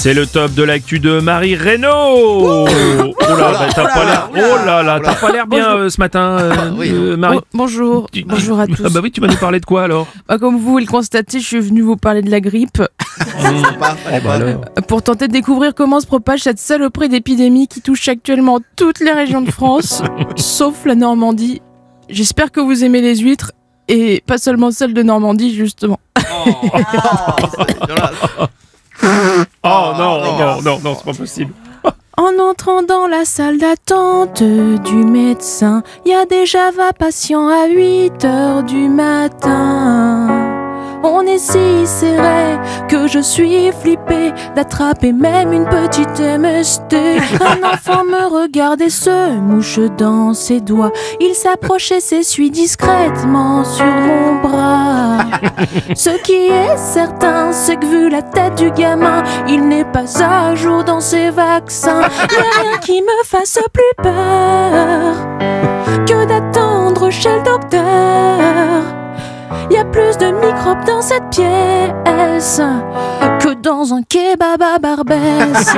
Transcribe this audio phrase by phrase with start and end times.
[0.00, 1.88] C'est le top de l'actu de Marie Reynaud.
[1.90, 2.66] Oh
[3.18, 4.30] là, bah, t'as pas l'air.
[4.32, 7.38] Oh là là, t'as pas l'air bien euh, ce matin, euh, euh, Marie.
[7.38, 8.84] Bon- bonjour, Tu- bonjour à tous.
[8.84, 10.06] Ah bah oui, tu vas nous parler de quoi alors?
[10.28, 12.80] Bah, comme vous le constatez, je suis venu vous parler de la grippe
[13.20, 13.44] Oh
[13.80, 13.96] bah
[14.34, 14.60] alors.
[14.86, 19.10] pour tenter de découvrir comment se propage cette saloperie d'épidémie qui touche actuellement toutes les
[19.12, 20.02] régions de France,
[20.36, 21.60] sauf la Normandie.
[22.08, 23.50] J'espère que vous aimez les huîtres
[23.88, 25.98] et pas seulement celles de Normandie justement.
[26.46, 26.68] Oh
[29.96, 31.52] non, non, non, non, c'est pas possible.
[32.18, 37.68] En entrant dans la salle d'attente du médecin, il y a déjà 20 patients à
[37.68, 40.48] 8 heures du matin.
[41.04, 46.94] On est si serré que je suis flippé d'attraper même une petite MST.
[47.40, 50.92] Un enfant me regarde et se mouche dans ses doigts.
[51.20, 55.18] Il s'approche et s'essuie discrètement sur mon bras.
[55.94, 57.27] Ce qui est certain,
[57.68, 62.00] c'est que vu la tête du gamin, il n'est pas à jour dans ses vaccins.
[62.30, 65.14] Rien qui me fasse plus peur
[66.06, 68.84] que d'attendre chez le docteur.
[69.70, 72.62] Y a plus de microbes dans cette pièce
[73.38, 75.76] que dans un kebab à Barbès.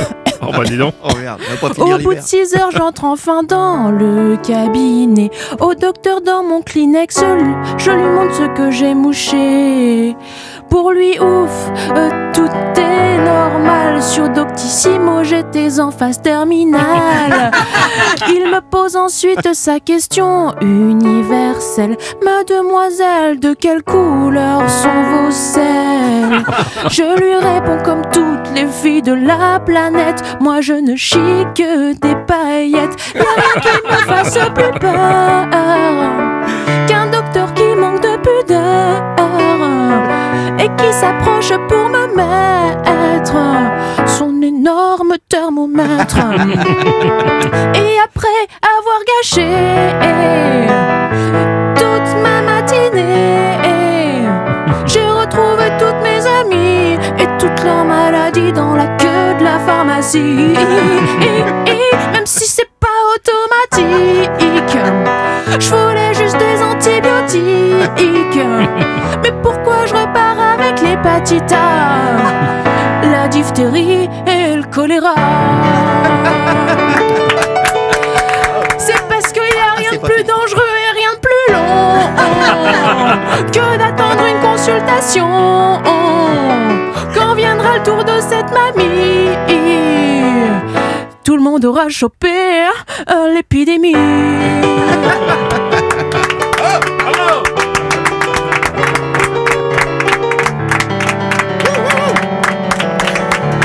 [0.48, 0.94] Oh bah dis donc.
[1.04, 2.24] Oh merde, on va pas finir Au bout de l'hiver.
[2.24, 5.30] 6 heures, j'entre enfin dans le cabinet.
[5.60, 7.20] Au docteur dans mon Kleenex,
[7.78, 10.16] je lui montre ce que j'ai mouché.
[10.70, 14.02] Pour lui, ouf, euh, tout est normal.
[14.02, 17.50] Sur Doctissimo, j'étais en phase terminale.
[18.28, 21.96] Il me pose ensuite sa question universelle.
[22.24, 25.77] Mademoiselle, de quelle couleur sont vos selles?
[26.90, 30.22] Je lui réponds comme toutes les filles de la planète.
[30.40, 32.96] Moi, je ne chie que des paillettes.
[33.14, 35.46] Y'a rien qui me fasse plus peur
[36.86, 39.02] qu'un docteur qui manque de pudeur
[40.58, 43.36] et qui s'approche pour me mettre
[44.06, 46.18] son énorme thermomètre.
[47.74, 49.46] Et après avoir gâché
[58.54, 60.54] dans la queue de la pharmacie.
[62.12, 64.78] Même si c'est pas automatique,
[65.58, 68.46] je voulais juste des antibiotiques.
[69.22, 75.14] Mais pourquoi je repars avec l'hépatite A, la diphtérie et le choléra
[78.78, 81.98] C'est parce qu'il y a rien de plus dangereux et rien de plus long
[83.52, 85.97] que d'attendre une consultation.
[87.14, 89.30] Quand viendra le tour de cette mamie,
[91.24, 92.28] tout le monde aura chopé
[93.10, 93.92] euh, l'épidémie.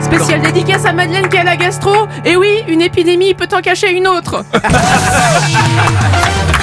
[0.00, 2.06] Spécial dédicace à Madeleine qui a la gastro.
[2.24, 4.44] Et oui, une épidémie peut en cacher une autre.